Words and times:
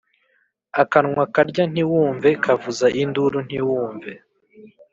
Akanwa 0.81 1.23
karya 1.33 1.63
ntiwumve 1.71 2.29
kavuza 2.43 2.87
induru 3.01 3.37
ntiwumve 3.47 4.11